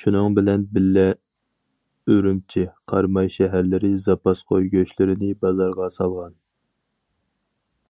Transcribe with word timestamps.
شۇنىڭ 0.00 0.36
بىلەن 0.36 0.66
بىللە 0.76 1.06
ئۈرۈمچى، 2.12 2.64
قاراماي 2.92 3.34
شەھەرلىرى 3.40 3.92
زاپاس 4.06 4.46
قوي 4.52 4.72
گۆشلىرىنى 4.78 5.34
بازارغا 5.46 5.94
سالغان. 6.00 6.42